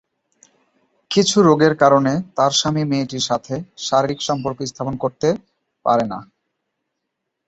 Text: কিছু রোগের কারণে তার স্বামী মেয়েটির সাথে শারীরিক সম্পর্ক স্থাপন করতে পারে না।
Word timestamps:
কিছু 1.11 1.37
রোগের 1.47 1.73
কারণে 1.83 2.13
তার 2.37 2.51
স্বামী 2.51 2.83
মেয়েটির 2.91 3.27
সাথে 3.29 3.53
শারীরিক 3.87 4.19
সম্পর্ক 4.29 4.57
স্থাপন 4.71 4.95
করতে 5.03 5.27
পারে 5.85 6.05
না। 6.11 6.19